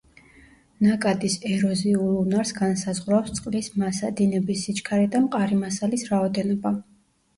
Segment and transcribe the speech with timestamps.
[0.85, 6.75] ნაკადის ეროზიულ უნარს განსაზღვრავს წყლის მასა, დინების სიჩქარე და მყარი მასალის რაოდენობა.